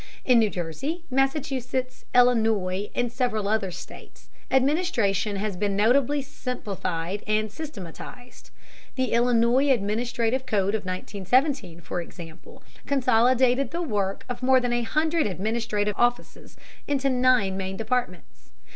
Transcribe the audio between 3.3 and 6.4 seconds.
other states, administration has been notably